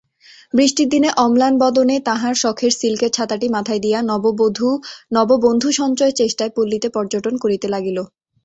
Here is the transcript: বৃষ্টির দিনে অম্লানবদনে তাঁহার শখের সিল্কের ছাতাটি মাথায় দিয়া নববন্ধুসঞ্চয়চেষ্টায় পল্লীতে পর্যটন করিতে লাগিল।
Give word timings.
বৃষ্টির 0.53 0.87
দিনে 0.89 1.09
অম্লানবদনে 1.17 1.95
তাঁহার 1.99 2.35
শখের 2.35 2.71
সিল্কের 2.71 3.11
ছাতাটি 3.11 3.47
মাথায় 3.49 3.81
দিয়া 3.81 3.99
নববন্ধুসঞ্চয়চেষ্টায় 5.11 6.53
পল্লীতে 6.55 6.87
পর্যটন 6.89 7.33
করিতে 7.37 7.67
লাগিল। 7.67 7.97